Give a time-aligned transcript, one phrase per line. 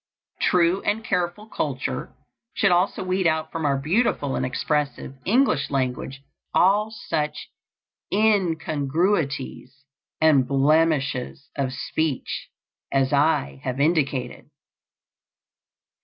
[0.41, 2.11] True and careful culture
[2.55, 6.21] should also weed out from our beautiful and expressive English language
[6.55, 7.51] all such
[8.11, 9.85] incongruities
[10.19, 12.49] and blemishes of speech
[12.91, 14.49] as I have indicated.